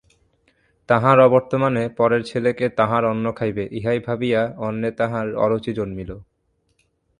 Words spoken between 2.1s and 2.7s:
ছেলে কে